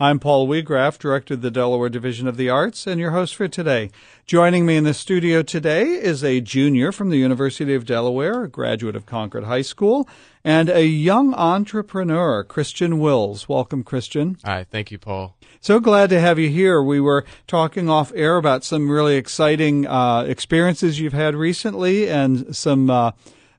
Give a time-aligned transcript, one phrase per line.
[0.00, 3.48] I'm Paul Weagraff, Director of the Delaware Division of the Arts, and your host for
[3.48, 3.90] today.
[4.26, 8.48] Joining me in the studio today is a junior from the University of Delaware, a
[8.48, 10.08] graduate of Concord High School,
[10.44, 13.48] and a young entrepreneur, Christian Wills.
[13.48, 14.38] Welcome, Christian.
[14.44, 15.34] Hi, thank you, Paul.
[15.60, 16.80] So glad to have you here.
[16.80, 22.54] We were talking off air about some really exciting uh, experiences you've had recently and
[22.54, 22.88] some.
[22.88, 23.10] Uh,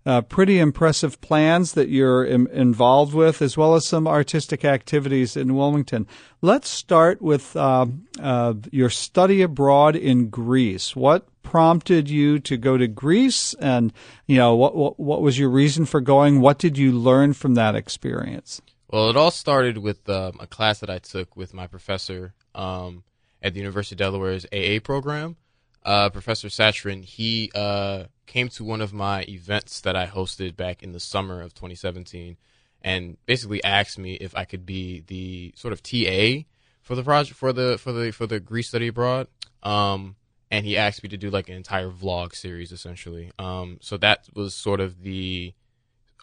[0.05, 5.35] uh, pretty impressive plans that you're Im- involved with, as well as some artistic activities
[5.35, 6.07] in Wilmington.
[6.41, 7.87] Let's start with uh,
[8.19, 10.95] uh, your study abroad in Greece.
[10.95, 13.91] What prompted you to go to Greece, and
[14.27, 16.41] you know what, what what was your reason for going?
[16.41, 18.61] What did you learn from that experience?
[18.89, 23.03] Well, it all started with um, a class that I took with my professor um,
[23.41, 25.35] at the University of Delaware's AA program.
[25.83, 30.83] Uh, professor Satrin, he uh, came to one of my events that I hosted back
[30.83, 32.37] in the summer of 2017
[32.81, 36.45] and basically asked me if I could be the sort of TA
[36.81, 39.27] for the project for the for the for the Greece study abroad.
[39.63, 40.15] Um,
[40.51, 43.31] and he asked me to do like an entire vlog series essentially.
[43.37, 45.53] Um, so that was sort of the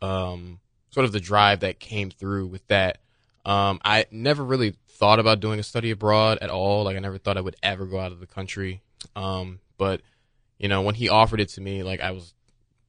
[0.02, 0.60] um,
[0.90, 2.98] sort of the drive that came through with that.
[3.44, 6.84] Um, I never really thought about doing a study abroad at all.
[6.84, 8.82] Like I never thought I would ever go out of the country.
[9.14, 10.00] Um, but
[10.58, 12.34] you know, when he offered it to me, like I was,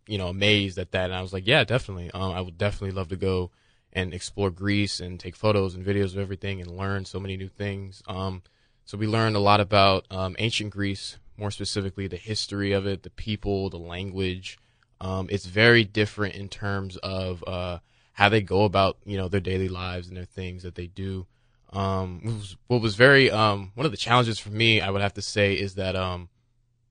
[0.08, 2.11] you know, amazed at that, and I was like, yeah, definitely.
[2.14, 3.52] Um, I would definitely love to go
[3.91, 7.49] and explore Greece and take photos and videos of everything and learn so many new
[7.49, 8.02] things.
[8.08, 8.44] Um,
[8.86, 13.03] so we learned a lot about um, ancient Greece, more specifically the history of it,
[13.03, 14.58] the people, the language.
[15.02, 17.80] Um, it's very different in terms of uh,
[18.14, 21.27] how they go about, you know, their daily lives and their things that they do.
[21.73, 25.01] Um, what was, what was very um, one of the challenges for me, I would
[25.01, 26.29] have to say, is that um,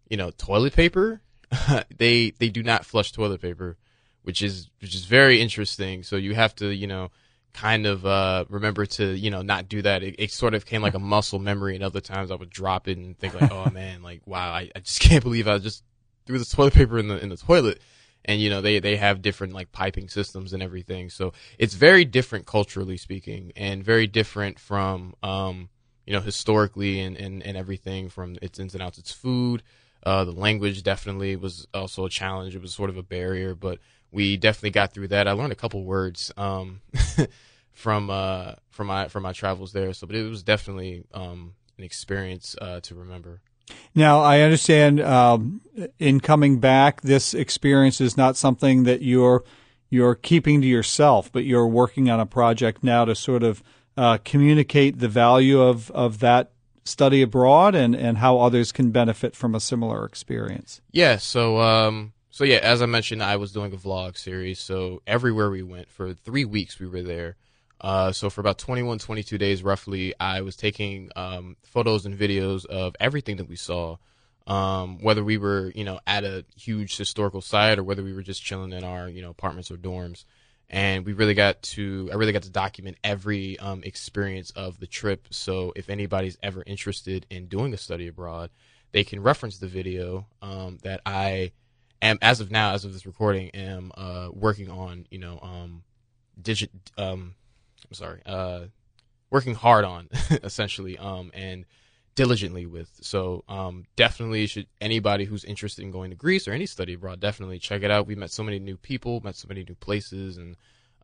[0.08, 1.20] you know, toilet paper.
[1.96, 3.77] they they do not flush toilet paper,
[4.22, 6.02] which is which is very interesting.
[6.02, 7.10] So you have to you know
[7.56, 10.02] kind of uh, remember to you know not do that.
[10.02, 12.88] It, it, sort of came like a muscle memory, and other times I would drop
[12.88, 15.83] it and think like, oh man, like wow, I, I just can't believe I just
[16.27, 17.80] threw the toilet paper in the in the toilet.
[18.29, 22.05] And you know they they have different like piping systems and everything, so it's very
[22.05, 25.69] different culturally speaking, and very different from um,
[26.07, 28.98] you know historically and, and and everything from its ins and outs.
[28.98, 29.63] Its food,
[30.05, 32.57] uh, the language definitely was also a challenge.
[32.57, 33.79] It was sort of a barrier, but
[34.11, 35.29] we definitely got through that.
[35.29, 36.81] I learned a couple words um,
[37.73, 39.93] from uh, from my from my travels there.
[39.93, 43.41] So, but it was definitely um, an experience uh, to remember.
[43.94, 45.60] Now, I understand um,
[45.98, 49.44] in coming back, this experience is not something that you're
[49.88, 53.62] you're keeping to yourself, but you're working on a project now to sort of
[53.96, 56.52] uh, communicate the value of of that
[56.84, 60.80] study abroad and, and how others can benefit from a similar experience.
[60.92, 64.60] Yeah, so um, so yeah, as I mentioned, I was doing a vlog series.
[64.60, 67.36] So everywhere we went for three weeks, we were there.
[67.81, 72.64] Uh, so for about 21, 22 days roughly, I was taking um, photos and videos
[72.67, 73.97] of everything that we saw.
[74.47, 78.23] Um, whether we were, you know, at a huge historical site or whether we were
[78.23, 80.25] just chilling in our, you know, apartments or dorms
[80.69, 84.87] and we really got to I really got to document every um, experience of the
[84.87, 85.29] trip.
[85.31, 88.51] So if anybody's ever interested in doing a study abroad,
[88.93, 91.53] they can reference the video um, that I
[92.03, 95.07] am as of now, as of this recording, am uh, working on.
[95.11, 95.83] You know, um,
[96.41, 96.70] digit.
[97.89, 98.67] I'm sorry, uh,
[99.30, 100.08] working hard on
[100.42, 101.64] essentially, um, and
[102.14, 102.91] diligently with.
[103.02, 107.20] So um, definitely should anybody who's interested in going to Greece or any study abroad
[107.20, 108.07] definitely check it out.
[108.07, 110.57] We met so many new people, met so many new places, and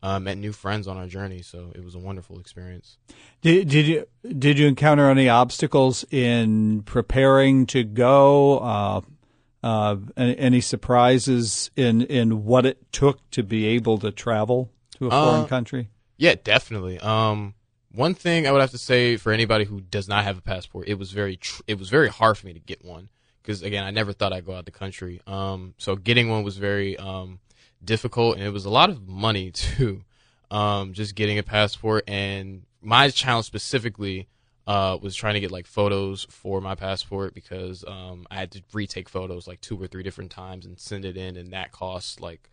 [0.02, 1.42] uh, met new friends on our journey.
[1.42, 2.98] So it was a wonderful experience.
[3.42, 8.58] Did, did you did you encounter any obstacles in preparing to go?
[8.58, 9.00] Uh,
[9.64, 15.10] uh, any surprises in in what it took to be able to travel to a
[15.10, 15.88] foreign uh, country?
[16.22, 17.00] Yeah, definitely.
[17.00, 17.54] Um,
[17.90, 20.86] one thing I would have to say for anybody who does not have a passport,
[20.86, 23.08] it was very tr- it was very hard for me to get one
[23.42, 25.20] because again, I never thought I'd go out the country.
[25.26, 27.40] Um, so getting one was very um,
[27.84, 30.04] difficult, and it was a lot of money too.
[30.48, 34.28] Um, just getting a passport, and my challenge specifically
[34.68, 38.62] uh, was trying to get like photos for my passport because um, I had to
[38.72, 42.20] retake photos like two or three different times and send it in, and that cost
[42.20, 42.48] like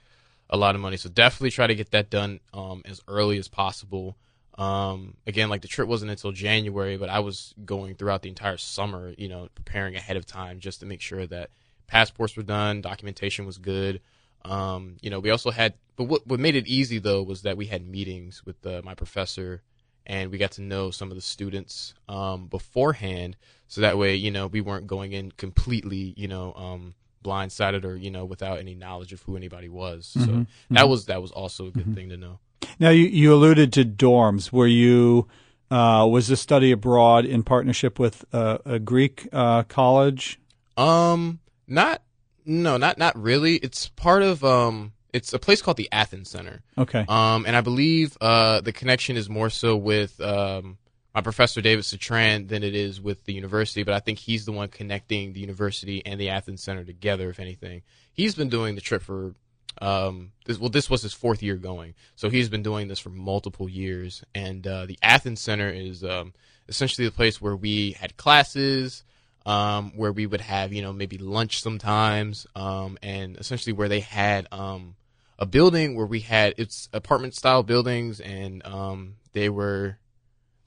[0.49, 0.97] a lot of money.
[0.97, 4.17] So definitely try to get that done um, as early as possible.
[4.57, 8.57] Um, again, like the trip wasn't until January, but I was going throughout the entire
[8.57, 11.49] summer, you know, preparing ahead of time just to make sure that
[11.87, 14.01] passports were done, documentation was good.
[14.43, 17.57] Um, you know, we also had, but what, what made it easy though was that
[17.57, 19.61] we had meetings with uh, my professor
[20.05, 23.37] and we got to know some of the students um, beforehand.
[23.67, 27.95] So that way, you know, we weren't going in completely, you know, um, blindsided or,
[27.95, 30.07] you know, without any knowledge of who anybody was.
[30.07, 30.73] So mm-hmm.
[30.75, 31.93] that was, that was also a good mm-hmm.
[31.93, 32.39] thing to know.
[32.79, 34.51] Now, you, you alluded to dorms.
[34.51, 35.27] Were you
[35.71, 40.39] Uh, was this study abroad in partnership with uh, a Greek uh, college?
[40.75, 42.01] Um, not
[42.43, 43.57] no, not not really.
[43.57, 46.63] It's part of um, it's a place called the Athens Center.
[46.75, 47.05] Okay.
[47.07, 50.79] Um, and I believe uh, the connection is more so with um,
[51.13, 53.83] my professor David Citran than it is with the university.
[53.83, 57.29] But I think he's the one connecting the university and the Athens Center together.
[57.29, 57.81] If anything,
[58.13, 59.33] he's been doing the trip for
[59.81, 63.09] um, this, well, this was his fourth year going, so he's been doing this for
[63.09, 64.23] multiple years.
[64.35, 66.33] And uh, the Athens Center is um,
[66.67, 69.03] essentially the place where we had classes,
[69.45, 74.01] um, where we would have you know maybe lunch sometimes, um, and essentially where they
[74.01, 74.95] had um,
[75.37, 79.97] a building where we had it's apartment style buildings, and um, they were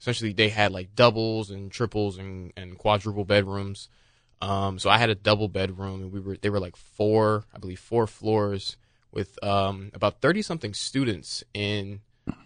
[0.03, 3.87] essentially they had like doubles and triples and, and quadruple bedrooms.
[4.41, 7.57] Um, so I had a double bedroom, and we were they were like four, I
[7.57, 8.75] believe, four floors
[9.13, 12.01] with um, about 30 something students in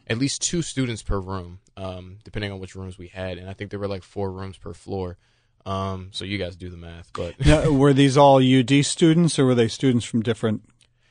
[0.06, 3.39] at least two students per room, um, depending on which rooms we had.
[3.39, 5.18] And I think there were like four rooms per floor.
[5.65, 9.45] Um, so you guys do the math, but now, were these all UD students or
[9.45, 10.62] were they students from different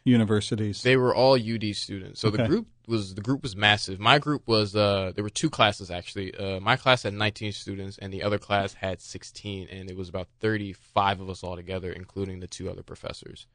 [0.07, 0.83] universities?
[0.83, 2.21] They were all UD students.
[2.21, 2.43] So okay.
[2.43, 3.99] the group was the group was massive.
[3.99, 6.35] My group was uh, there were two classes actually.
[6.35, 10.09] Uh, my class had 19 students, and the other class had 16, and it was
[10.09, 13.47] about 35 of us all together, including the two other professors.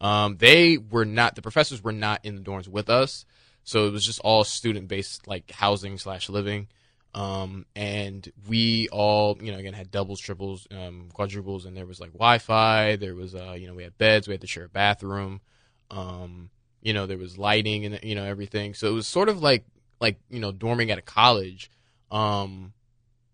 [0.00, 3.24] Um, they were not the professors were not in the dorms with us,
[3.62, 6.68] so it was just all student based like housing slash living.
[7.14, 12.00] Um, and we all, you know, again had doubles, triples, um, quadruples, and there was
[12.00, 12.96] like Wi-Fi.
[12.96, 14.26] There was, uh, you know, we had beds.
[14.26, 15.40] We had to share a bathroom.
[15.92, 16.50] Um,
[16.80, 18.74] you know, there was lighting and you know everything.
[18.74, 19.64] So it was sort of like
[20.00, 21.70] like you know dorming at a college.
[22.10, 22.72] Um,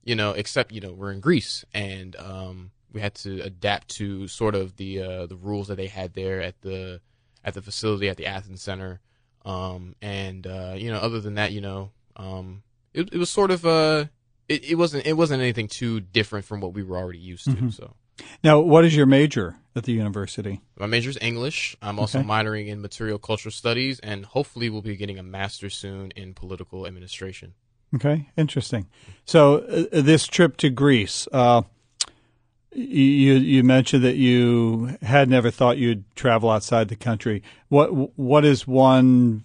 [0.05, 4.29] you know, except you know we're in Greece and um, we had to adapt to
[4.29, 7.01] sort of the uh, the rules that they had there at the
[7.45, 9.01] at the facility at the Athens Center.
[9.45, 12.63] Um, and uh, you know, other than that, you know, um,
[12.93, 14.07] it, it was sort of uh,
[14.49, 17.53] it, it wasn't it wasn't anything too different from what we were already used to.
[17.53, 17.73] Mhm.
[17.73, 17.95] So
[18.43, 20.61] Now, what is your major at the university?
[20.79, 21.77] my major is English.
[21.83, 22.29] I'm also Okay.
[22.29, 26.87] minoring in material cultural studies, and hopefully, we'll be getting a master soon in political
[26.87, 27.55] administration.
[27.95, 28.87] Okay, interesting.
[29.25, 29.59] So
[29.93, 31.63] uh, this trip to Greece, uh,
[32.73, 37.43] you you mentioned that you had never thought you'd travel outside the country.
[37.69, 39.45] What what is one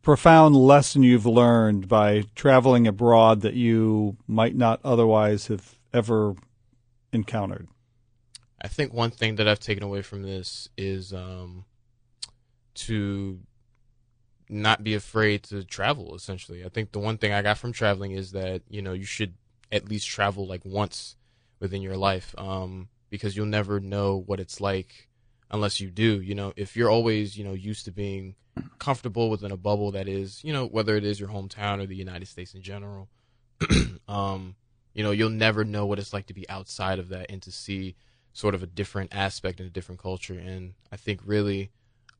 [0.00, 6.34] profound lesson you've learned by traveling abroad that you might not otherwise have ever
[7.12, 7.68] encountered?
[8.60, 11.64] I think one thing that I've taken away from this is um,
[12.74, 13.40] to
[14.48, 16.14] not be afraid to travel.
[16.14, 19.04] Essentially, I think the one thing I got from traveling is that you know you
[19.04, 19.34] should
[19.72, 21.16] at least travel like once
[21.58, 25.08] within your life, um, because you'll never know what it's like
[25.50, 26.20] unless you do.
[26.20, 28.36] You know, if you're always you know used to being
[28.78, 31.96] comfortable within a bubble that is you know whether it is your hometown or the
[31.96, 33.08] United States in general,
[34.08, 34.54] um,
[34.94, 37.52] you know you'll never know what it's like to be outside of that and to
[37.52, 37.94] see
[38.32, 40.34] sort of a different aspect and a different culture.
[40.38, 41.70] And I think really,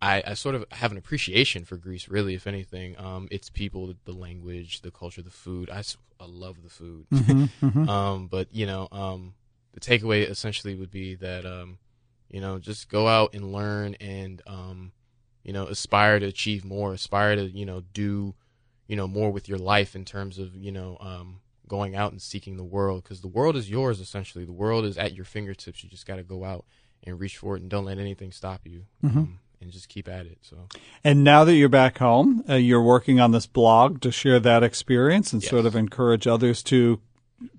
[0.01, 2.09] I, I sort of have an appreciation for Greece.
[2.09, 5.71] Really, if anything, um, its people, the, language, the culture, the food.
[5.71, 5.83] I,
[6.21, 7.07] I love the food.
[7.11, 7.89] Mhm.
[7.89, 9.35] um, but you know, um,
[9.73, 11.79] the takeaway essentially would be that um,
[12.29, 14.93] you know just go out and learn and um,
[15.43, 18.35] you know aspire to achieve more, aspire to you know do
[18.87, 21.41] you know more with your life in terms of you know um,
[21.73, 24.45] going out and seeking the world because the world is yours essentially.
[24.45, 25.83] The world is at your fingertips.
[25.83, 26.67] You just got to go out
[27.03, 28.85] and reach for it and don't let anything stop you.
[29.03, 29.17] Mhm.
[29.17, 30.37] Um, and just keep at it.
[30.43, 30.67] So
[31.03, 34.63] And now that you're back home, uh, you're working on this blog to share that
[34.63, 35.49] experience and Yes.
[35.51, 37.01] sort of encourage others to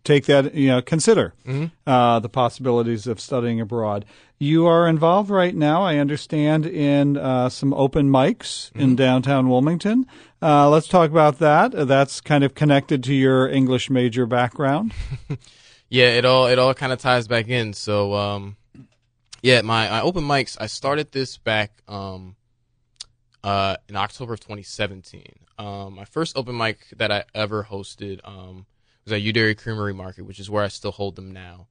[0.04, 1.72] take that, you know, consider Mhm.
[1.88, 4.06] uh, the possibilities of studying abroad.
[4.40, 10.06] You are involved right now, I understand, in uh, some open mics in downtown Wilmington.
[10.42, 11.72] Uh, let's talk about that.
[11.88, 14.94] That's kind of connected to your English major background.
[15.90, 17.72] yeah, it all it all kind of ties back in.
[17.74, 18.58] So um,
[19.42, 20.58] yeah, my, my open mics.
[20.60, 22.36] I started this back um,
[23.44, 25.24] uh, in October of 2017.
[25.60, 28.66] Um, my first open mic that I ever hosted um,
[29.06, 31.68] was at UDairy Creamery Market, which is where I still hold them now.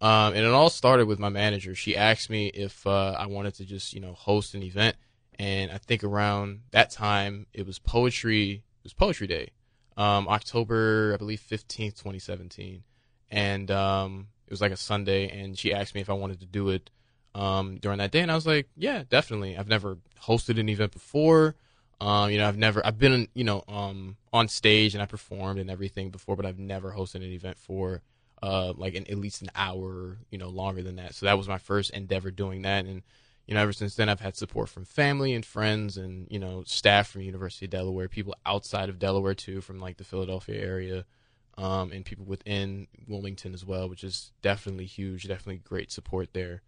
[0.00, 1.74] Um, and it all started with my manager.
[1.74, 4.96] She asked me if uh, I wanted to just you know host an event,
[5.38, 8.50] and I think around that time it was poetry.
[8.52, 9.50] It was poetry day,
[9.96, 12.82] um, October I believe fifteenth, twenty seventeen,
[13.30, 15.28] and um, it was like a Sunday.
[15.28, 16.90] And she asked me if I wanted to do it
[17.34, 19.56] um, during that day, and I was like, yeah, definitely.
[19.56, 21.54] I've never hosted an event before.
[22.00, 25.60] Um, you know, I've never I've been you know um, on stage and I performed
[25.60, 28.02] and everything before, but I've never hosted an event for
[28.42, 31.14] uh, like an, at least an hour, you know, longer than that.
[31.14, 33.02] So that was my first endeavor doing that, and
[33.46, 36.64] you know, ever since then, I've had support from family and friends, and you know,
[36.66, 41.04] staff from University of Delaware, people outside of Delaware too, from like the Philadelphia area.
[41.56, 45.26] um, and people within Wilmington as well, which is definitely huge.
[45.28, 46.62] Definitely great support there.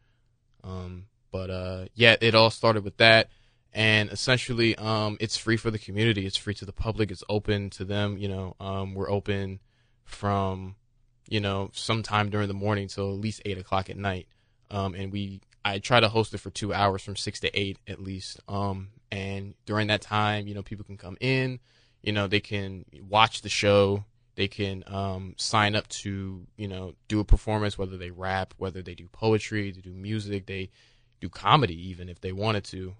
[0.64, 3.28] Um, but uh, yeah, it all started with that,
[3.73, 6.26] and essentially, um, it's free for the community.
[6.26, 7.11] It's free to the public.
[7.11, 8.16] It's open to them.
[8.18, 9.61] You know, um, we're open
[10.04, 10.76] from
[11.28, 14.28] you know sometime during the morning till at least eight o'clock at night,
[14.70, 17.78] um, and we I try to host it for two hours from six to eight
[17.88, 18.40] at least.
[18.49, 21.58] Um, and during that time, you know, people can come in,
[22.02, 24.04] you know, they can watch the show,
[24.37, 28.80] they can um, sign up to, you know, do a performance, whether they rap, whether
[28.80, 30.70] they do poetry, they do music, they
[31.20, 32.94] do comedy, even if they wanted to.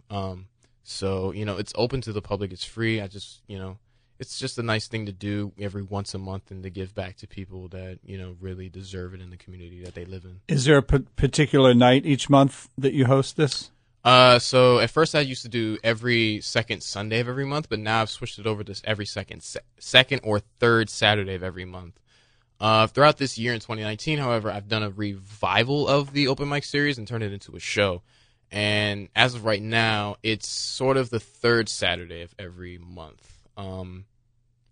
[0.88, 2.52] So, you know, it's open to the public.
[2.52, 3.00] It's free.
[3.00, 3.78] I just, you know,
[4.21, 7.16] it's just a nice thing to do every once a month and to give back
[7.16, 10.40] to people that you know really deserve it in the community that they live in.
[10.49, 13.71] Is there a p- particular night each month that you host this?
[14.05, 17.81] Uh, so at first I used to do every second Sunday of every month, but
[17.81, 21.64] now I've switched it over to every second se- second or third Saturday of every
[21.64, 21.99] month.
[22.59, 26.64] Uh, throughout this year in 2019, however, I've done a revival of the open mic
[26.64, 28.02] series and turned it into a show.
[28.50, 34.04] And as of right now, it's sort of the third Saturday of every month um,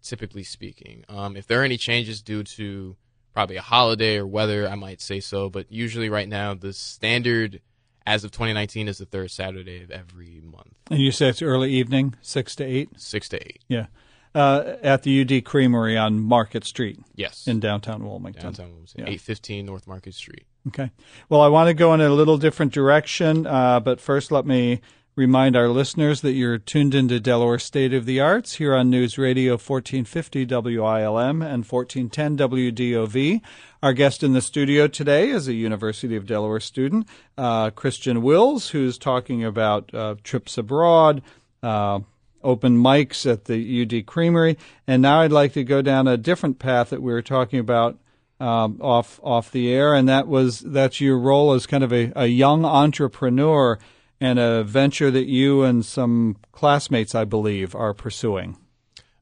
[0.03, 1.05] typically speaking.
[1.09, 2.97] Um, if there are any changes due to
[3.33, 5.49] probably a holiday or weather, I might say so.
[5.51, 7.61] But usually, right now, the standard
[8.07, 10.75] as of 2019 is the third Saturday of every month.
[10.91, 13.01] And you say it's early evening, six to eight.
[13.01, 13.63] Six to eight.
[13.69, 13.87] Yeah.
[14.35, 16.99] Uh, at the UD Creamery on Market Street.
[17.15, 17.47] Yes.
[17.47, 18.43] In downtown Wilmington.
[18.43, 19.03] Downtown Wilmington.
[19.03, 19.13] Yeah.
[19.13, 20.45] 815 North Market Street.
[20.69, 20.91] Okay.
[21.29, 24.81] Well, I want to go in a little different direction, uh, but first let me
[25.17, 29.17] remind our listeners that you're tuned into Delaware State of the Arts here on News
[29.19, 33.41] Radio 1450 WILM and 1410 WDOV.
[33.83, 37.07] Our guest in the studio today is a University of Delaware student,
[37.37, 41.23] uh, Christian Wills, who's talking about uh, trips abroad,
[41.63, 42.01] uh,
[42.43, 44.59] open mics at the UD Creamery.
[44.87, 47.99] And now I'd like to go down a different path that we were talking about
[48.41, 52.13] um, off off the air, and that was that's your role as kind of a,
[52.17, 53.79] a young entrepreneur
[54.21, 58.57] and a venture that you and some classmates, I believe, are pursuing.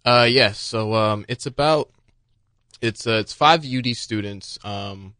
[0.04, 0.58] Uh, yes.
[0.58, 1.90] So um, it's about
[2.80, 4.58] it's uh, it's five UD students.
[4.64, 5.14] Um,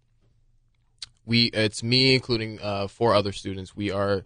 [1.25, 3.77] we it's me, including uh, four other students.
[3.77, 4.25] We are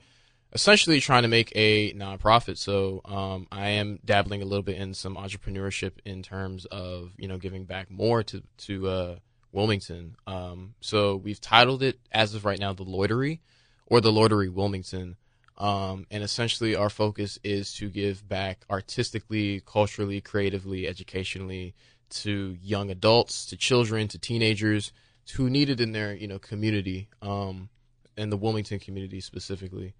[0.52, 2.56] essentially trying to make a nonprofit.
[2.56, 7.28] So um, I am dabbling a little bit in some entrepreneurship in terms of you
[7.28, 9.16] know giving back more to to uh,
[9.56, 10.16] Wilmington.
[10.26, 13.40] Um, so we've titled it as of right now the Loitery
[13.86, 15.16] or the Loitery Wilmington.
[15.56, 21.75] Um, and essentially, our focus is to give back artistically, culturally, creatively, educationally
[22.10, 24.92] to young adults, to children, to teenagers
[25.34, 27.70] who need it in their you know community, um,
[28.18, 29.94] in the Wilmington community specifically.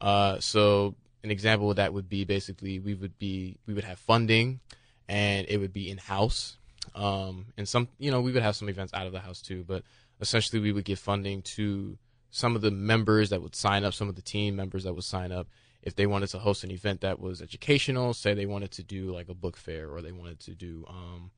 [0.00, 3.98] Uh, so an example of that would be basically we would be we would have
[3.98, 4.60] funding,
[5.08, 6.56] and it would be in house,
[6.94, 9.64] um, and some you know we would have some events out of the house too,
[9.66, 9.82] but
[10.20, 11.98] essentially we would give funding to
[12.30, 15.04] some of the members that would sign up, some of the team members that would
[15.04, 15.48] sign up,
[15.82, 19.12] if they wanted to host an event that was educational, say they wanted to do
[19.12, 21.30] like a book fair or they wanted to do, um,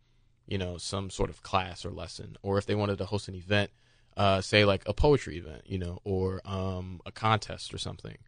[0.47, 3.35] you know, some sort of class or lesson, or if they wanted to host an
[3.35, 3.71] event,
[4.17, 8.19] uh, say like a poetry event, you know, or um, a contest or something,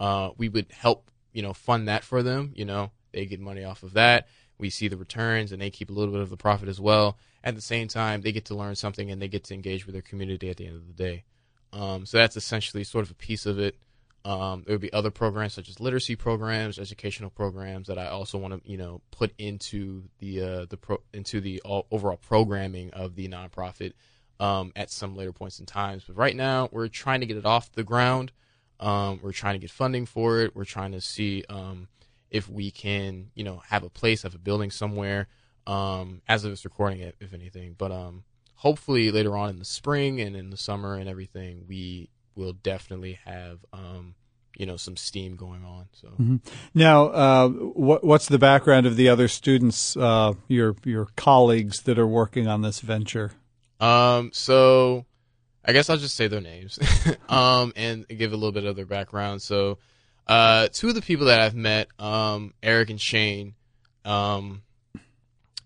[0.00, 2.52] uh, we would help, you know, fund that for them.
[2.54, 4.28] You know, they get money off of that.
[4.58, 7.18] We see the returns and they keep a little bit of the profit as well.
[7.42, 9.94] At the same time, they get to learn something and they get to engage with
[9.94, 11.24] their community at the end of the day.
[11.72, 13.76] Um, so that's essentially sort of a piece of it.
[14.24, 18.38] Um, there would be other programs such as literacy programs, educational programs that I also
[18.38, 22.90] want to, you know, put into the uh, the pro- into the all, overall programming
[22.92, 23.92] of the nonprofit
[24.40, 26.04] um, at some later points in times.
[26.06, 28.32] But right now, we're trying to get it off the ground.
[28.80, 30.56] Um, we're trying to get funding for it.
[30.56, 31.88] We're trying to see um,
[32.30, 35.28] if we can, you know, have a place, have a building somewhere.
[35.66, 38.24] Um, as of this recording, if anything, but um,
[38.56, 43.18] hopefully later on in the spring and in the summer and everything, we will definitely
[43.24, 44.14] have um,
[44.56, 45.86] you know some steam going on.
[45.92, 46.36] So mm-hmm.
[46.74, 51.98] now, uh, what, what's the background of the other students, uh, your your colleagues that
[51.98, 53.32] are working on this venture?
[53.80, 55.04] Um, so
[55.64, 56.78] I guess I'll just say their names
[57.28, 59.42] um, and give a little bit of their background.
[59.42, 59.78] So
[60.26, 63.54] uh, two of the people that I've met, um, Eric and Shane,
[64.04, 64.62] um,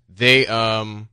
[0.08, 1.08] they um,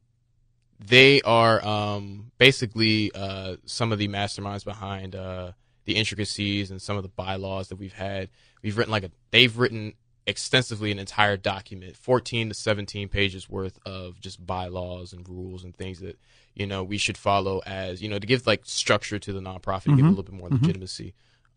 [0.80, 5.52] they are um, basically uh, some of the masterminds behind uh,
[5.86, 8.30] the intricacies and some of the bylaws that we've had.
[8.64, 9.94] We've written like a they've written
[10.28, 15.76] extensively an entire document, 14 to 17 pages worth of just bylaws and rules and
[15.76, 16.20] things that
[16.56, 19.84] you know we should follow as you know to give like structure to the nonprofit,
[19.84, 19.98] mm-hmm.
[19.98, 20.66] give a little bit more mm-hmm.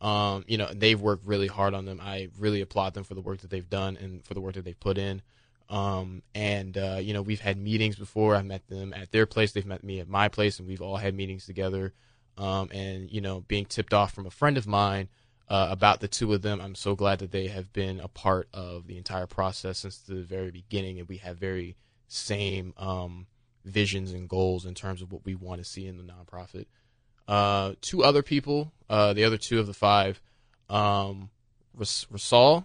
[0.01, 2.01] Um, you know, they've worked really hard on them.
[2.01, 4.65] I really applaud them for the work that they've done and for the work that
[4.65, 5.23] they've put in.
[5.69, 8.35] Um, and uh, you know, we've had meetings before.
[8.35, 9.53] I've met them at their place.
[9.53, 11.93] They've met me at my place, and we've all had meetings together.
[12.37, 15.09] Um, and you know, being tipped off from a friend of mine
[15.49, 18.49] uh, about the two of them, I'm so glad that they have been a part
[18.55, 21.77] of the entire process since the very beginning, and we have very
[22.07, 23.27] same um,
[23.65, 26.67] visions and goals in terms of what we want to see in the nonprofit.
[27.29, 30.21] Uh, two other people, uh, the other two of the five,
[30.69, 31.31] um,
[31.79, 32.65] Rasal,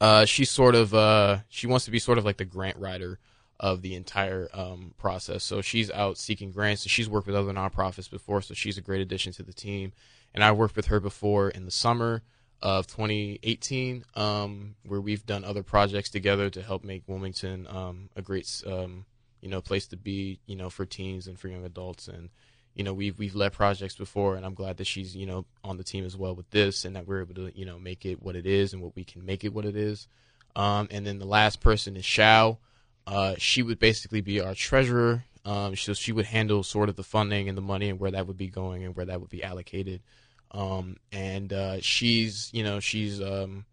[0.00, 3.18] uh, she's sort of uh, she wants to be sort of like the grant writer
[3.60, 5.44] of the entire um, process.
[5.44, 8.82] So she's out seeking grants, and she's worked with other nonprofits before, so she's a
[8.82, 9.92] great addition to the team.
[10.34, 12.22] And I worked with her before in the summer
[12.60, 18.22] of 2018, um, where we've done other projects together to help make Wilmington um, a
[18.22, 19.06] great, um,
[19.40, 22.08] you know, place to be, you know, for teens and for young adults.
[22.08, 22.30] And
[22.76, 25.78] you know, we've we've led projects before, and I'm glad that she's you know on
[25.78, 28.22] the team as well with this, and that we're able to you know make it
[28.22, 30.06] what it is and what we can make it what it is.
[30.54, 32.58] Um, and then the last person is Shao.
[33.06, 35.24] Uh, she would basically be our treasurer.
[35.46, 38.26] Um, so she would handle sort of the funding and the money and where that
[38.26, 40.02] would be going and where that would be allocated.
[40.50, 43.64] Um, and uh, she's you know she's um,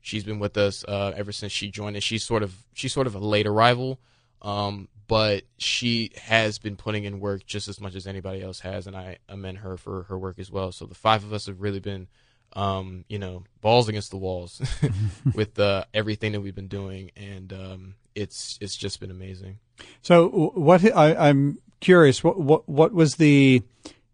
[0.00, 2.04] she's been with us uh, ever since she joined us.
[2.04, 3.98] She's sort of she's sort of a late arrival,
[4.42, 8.86] um, but she has been putting in work just as much as anybody else has,
[8.86, 10.70] and I commend her for her work as well.
[10.70, 12.08] So the five of us have really been,
[12.52, 14.60] um, you know, balls against the walls
[15.34, 19.58] with uh, everything that we've been doing, and um, it's it's just been amazing.
[20.02, 23.62] So what I, I'm curious, what what what was the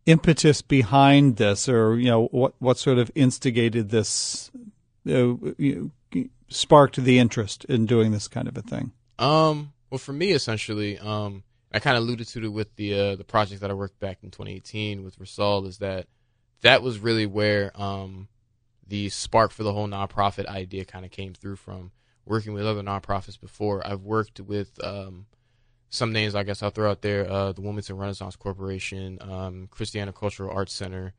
[0.07, 4.51] impetus behind this, or you know, what what sort of instigated this,
[5.09, 8.93] uh, you know, sparked the interest in doing this kind of a thing?
[9.19, 13.17] Um, well, for me, essentially, um, I kind of alluded to it with the uh,
[13.17, 16.07] the project that I worked back in 2018 with Rasal, is that
[16.63, 18.29] that was really where um,
[18.87, 21.91] the spark for the whole nonprofit idea kind of came through from
[22.25, 23.87] working with other nonprofits before.
[23.87, 25.27] I've worked with um,
[25.91, 30.13] some names I guess I'll throw out there: uh, the Wilmington Renaissance Corporation, um, Christina
[30.13, 31.15] Cultural Arts Center,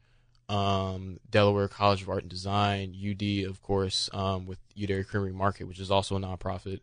[0.49, 5.65] um, Delaware College of Art and Design, UD, of course, um, with UDairy Creamery Market,
[5.65, 6.79] which is also a nonprofit.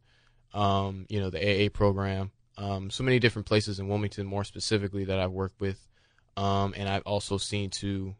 [0.54, 2.30] Um, you know, the AA program.
[2.58, 5.88] Um, so many different places in Wilmington, more specifically, that I've worked with,
[6.36, 8.14] um, and I've also seen too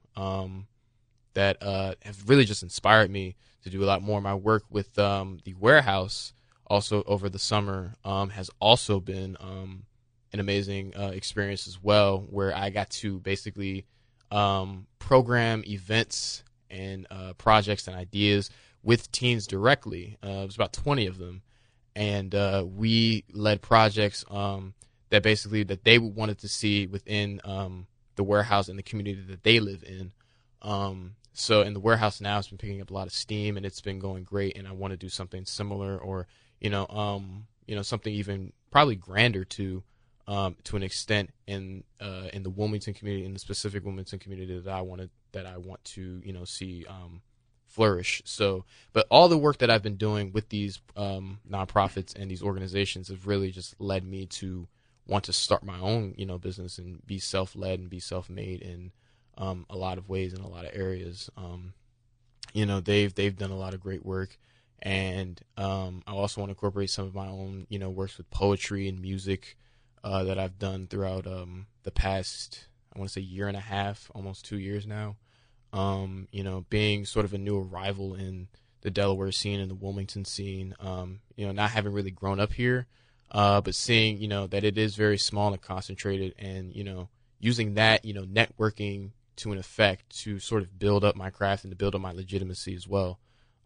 [1.35, 4.21] that uh, have really just inspired me to do a lot more.
[4.21, 4.95] My work with
[5.45, 6.33] the warehouse
[6.67, 9.85] also over the summer um, has also been um,
[10.33, 13.87] an amazing uh, experience as well, where I got to basically
[14.31, 18.51] um, program events and uh, projects and ideas
[18.83, 20.17] with teens directly.
[20.25, 21.43] Uh, it was about 20 of them,
[21.95, 24.75] and uh, we led projects um,
[25.11, 29.43] that basically that they wanted to see within um, the warehouse and the community that
[29.43, 30.13] they live in.
[30.63, 33.65] Um, so in the warehouse now, it's been picking up a lot of steam, and
[33.65, 34.57] it's been going great.
[34.57, 36.27] And I want to do something similar or
[36.63, 39.83] you know, um, you know, something even probably grander to,
[40.29, 44.59] um, to an extent in uh, in the Wilmington community, in the specific Wilmington community
[44.59, 47.21] that I wanted that I want to, you know, see um,
[47.73, 48.23] flourish.
[48.25, 52.43] So, but all the work that I've been doing with these um, nonprofits and these
[52.43, 54.69] organizations have really just led me to
[55.07, 58.93] want to start my own, you know, business and be self-led and be self-made in
[59.39, 61.31] um, a lot of ways in a lot of areas.
[61.37, 61.75] Um,
[62.53, 64.39] you know, they've they've done a lot of great work
[64.83, 68.29] and um, I also want to incorporate some of my own, you know, works with
[68.31, 69.57] poetry and music
[70.03, 73.61] uh, that I've done throughout um, the past, I want to say, year and a
[73.61, 75.17] half, almost two years now.
[75.73, 78.49] Um, you know, being sort of a new arrival in
[78.83, 82.53] the Delaware scene and the Wilmington scene, um, you know, not having really grown up
[82.53, 82.87] here,
[83.31, 87.09] uh, but seeing, you know, that it is very small and concentrated, and you know,
[87.41, 91.65] using that, you know, networking to an effect to sort of build up my craft
[91.65, 93.19] and to build up my legitimacy as well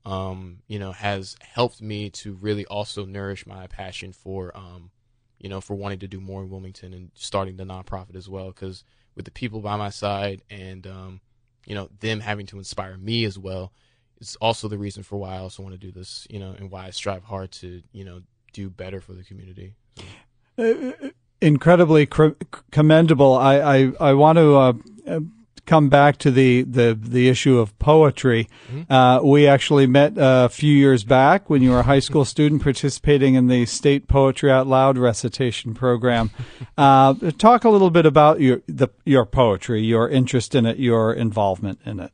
[0.07, 4.93] um, you know, has helped me to really also nourish my passion for, um,
[5.41, 8.47] you know, for wanting to do more in Wilmington and starting the nonprofit as well.
[8.47, 8.85] Because
[9.17, 11.21] with the people by my side and, um,
[11.67, 13.73] you know, them having to inspire me as well,
[14.19, 16.71] it's also the reason for why I also want to do this, you know, and
[16.71, 19.75] why I strive hard to, you know, do better for the community.
[20.57, 20.95] So.
[21.03, 21.09] Uh,
[21.43, 22.31] incredibly cr-
[22.71, 23.35] commendable.
[23.35, 24.73] I, I, I want to uh,
[25.67, 28.49] come back to the, the, the issue of poetry.
[28.71, 28.93] Mm-hmm.
[28.93, 32.63] Uh, we actually met a few years back when you were a high school student
[32.63, 36.31] participating in the state poetry out loud recitation program.
[36.79, 41.13] Uh, talk a little bit about your the, your poetry, your interest in it, your
[41.13, 42.13] involvement in it.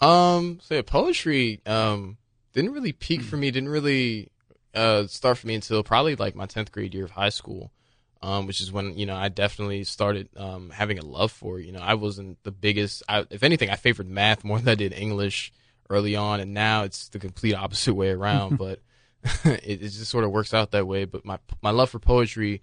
[0.00, 2.16] Um, so yeah, poetry um
[2.52, 3.50] didn't really peak for me.
[3.50, 4.30] Didn't really
[4.72, 7.72] uh start for me until probably like my tenth grade year of high school
[8.22, 11.66] um, which is when you know I definitely started um, having a love for it.
[11.66, 13.02] You know, I wasn't the biggest.
[13.08, 15.52] I, if anything, I favored math more than I did English
[15.90, 18.58] early on, and now it's the complete opposite way around.
[18.58, 18.80] but
[19.44, 21.04] it, it, just sort of works out that way.
[21.04, 22.62] But my my love for poetry,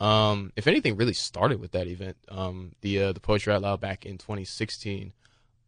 [0.00, 3.80] um, if anything, really started with that event, um, the uh, the poetry out loud
[3.80, 5.12] back in 2016.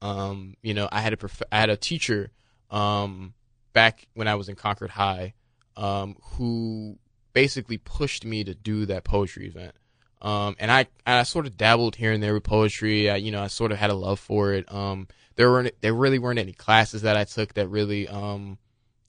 [0.03, 2.31] Um, you know, I had a prof- I had a teacher
[2.71, 3.35] um,
[3.73, 5.35] back when I was in Concord High
[5.77, 6.99] um, who
[7.35, 9.75] basically pushed me to do that poetry event.
[10.23, 13.11] Um, and I, I sort of dabbled here and there with poetry.
[13.11, 14.73] I, you know, I sort of had a love for it.
[14.73, 18.57] Um, there weren't, there really weren't any classes that I took that really, um,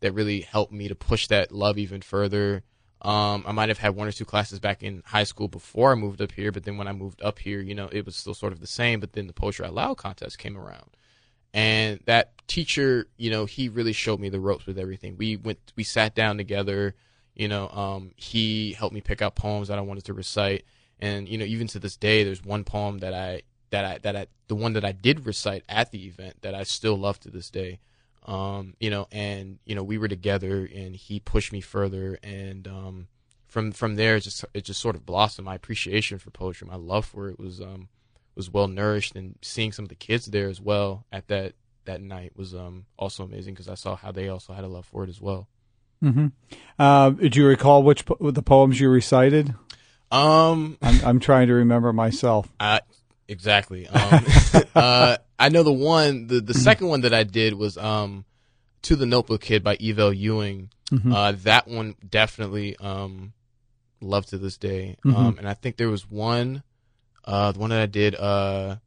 [0.01, 2.63] that really helped me to push that love even further.
[3.01, 5.95] Um, I might have had one or two classes back in high school before I
[5.95, 8.33] moved up here, but then when I moved up here, you know, it was still
[8.33, 8.99] sort of the same.
[8.99, 10.89] But then the Poetry Out Loud contest came around,
[11.53, 15.17] and that teacher, you know, he really showed me the ropes with everything.
[15.17, 16.95] We went, we sat down together.
[17.35, 20.63] You know, um, he helped me pick out poems that I wanted to recite,
[20.99, 24.15] and you know, even to this day, there's one poem that I that I that
[24.15, 27.29] I the one that I did recite at the event that I still love to
[27.29, 27.79] this day.
[28.25, 32.67] Um, you know, and you know, we were together, and he pushed me further, and
[32.67, 33.07] um,
[33.47, 35.45] from from there, it just it just sort of blossomed.
[35.45, 37.89] My appreciation for poetry, my love for it was um
[38.35, 41.53] was well nourished, and seeing some of the kids there as well at that
[41.85, 44.85] that night was um also amazing because I saw how they also had a love
[44.85, 45.47] for it as well.
[46.03, 46.27] Mm-hmm.
[46.77, 49.53] Uh, do you recall which po- the poems you recited?
[50.11, 52.51] Um, I'm, I'm trying to remember myself.
[52.59, 52.81] I,
[53.27, 53.87] exactly.
[53.87, 54.25] Um,
[54.75, 58.25] uh, I know the one, the, the second one that I did was um,
[58.83, 60.13] "To the Notebook Kid" by Eve L.
[60.13, 60.69] Ewing.
[60.91, 61.11] Mm-hmm.
[61.11, 63.33] Uh, that one definitely um,
[63.99, 64.97] love to this day.
[65.03, 65.15] Mhm.
[65.15, 66.61] Um, and I think there was one,
[67.25, 68.77] uh, the one that I did, uh,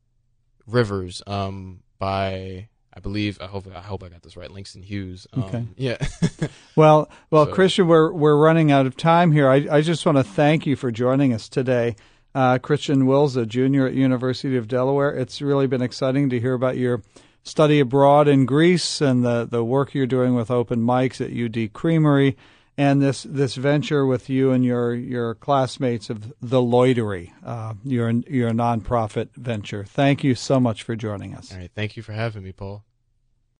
[0.66, 2.68] "Rivers" um, by
[2.98, 4.50] I believe I hope I hope I got this right.
[4.50, 5.28] Langston Hughes.
[5.32, 5.64] Um, Okay.
[5.76, 5.98] Yeah.
[6.74, 9.48] Well, well, So- Christian, we're we're running out of time here.
[9.48, 11.94] I, I just want to thank you for joining us today.
[12.34, 15.10] Uh, Christian Wills, a junior at University of Delaware.
[15.10, 17.02] It's really been exciting to hear about your
[17.44, 21.72] study abroad in Greece and the, the work you're doing with open mics at UD
[21.72, 22.36] Creamery
[22.76, 28.10] and this, this venture with you and your, your classmates of the Loitery, uh, your,
[28.10, 29.82] your nonprofit venture.
[29.82, 31.50] Thank you so much for joining us.
[31.50, 31.70] All right.
[31.74, 32.84] Thank you for having me, Paul.